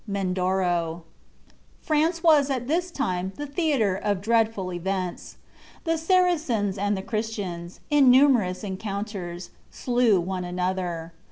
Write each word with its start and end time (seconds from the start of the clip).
MEDORO 0.07 1.03
France 1.83 2.23
was 2.23 2.49
at 2.49 2.67
this 2.67 2.89
time 2.89 3.33
the 3.35 3.45
theatre 3.45 3.93
of 3.95 4.19
dreadful 4.19 4.73
events. 4.73 5.37
The 5.83 5.95
Saracens 5.95 6.75
and 6.79 6.97
the 6.97 7.03
Christians, 7.03 7.81
in 7.91 8.09
numerous 8.09 8.63
encounters, 8.63 9.51
slew 9.69 10.19
one 10.19 10.43
another. 10.43 11.13